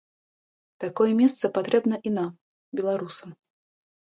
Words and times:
Такое 0.83 1.11
месца 1.19 1.51
патрэбна 1.57 1.95
і 2.11 2.15
нам, 2.17 2.31
беларусам. 2.81 3.29